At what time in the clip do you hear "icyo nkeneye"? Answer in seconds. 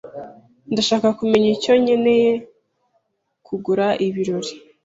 1.55-2.31